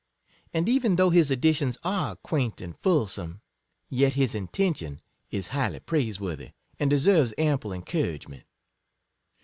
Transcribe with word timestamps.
And 0.51 0.67
even 0.67 0.95
though 0.95 1.11
his 1.11 1.29
additions 1.29 1.77
are 1.83 2.15
quaint 2.15 2.59
and 2.59 2.75
fulsome, 2.75 3.41
yet 3.87 4.13
his 4.13 4.33
intention 4.33 4.99
is 5.29 5.49
highly 5.49 5.79
praise 5.79 6.19
worthy, 6.19 6.53
and 6.79 6.89
deserves 6.89 7.35
ample 7.37 7.71
encouragement. 7.71 8.45